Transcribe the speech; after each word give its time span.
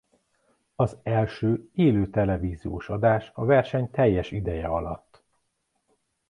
Az 0.75 0.97
első 1.03 1.69
élő 1.73 2.09
televíziós 2.09 2.89
adás 2.89 3.31
a 3.33 3.45
verseny 3.45 3.89
teljes 3.91 4.31
ideje 4.31 4.67
alatt. 4.67 5.23